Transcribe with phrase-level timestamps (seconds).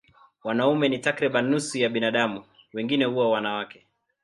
[0.43, 3.87] Wanaume ni takriban nusu ya binadamu, wengine huwa wanawake.